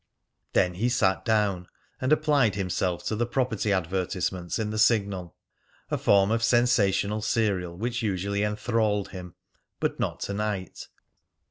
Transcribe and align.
Then 0.53 0.73
he 0.73 0.89
sat 0.89 1.23
down 1.25 1.67
and 2.01 2.11
applied 2.11 2.55
himself 2.55 3.05
to 3.05 3.15
the 3.15 3.27
property 3.27 3.71
advertisements 3.71 4.57
in 4.57 4.71
the 4.71 4.79
Signal, 4.79 5.35
a 5.91 5.97
form 5.99 6.31
of 6.31 6.41
sensational 6.43 7.21
serial 7.21 7.77
which 7.77 8.01
usually 8.01 8.41
enthralled 8.41 9.09
him 9.09 9.35
but 9.79 9.99
not 9.99 10.19
to 10.21 10.33
night. 10.33 10.87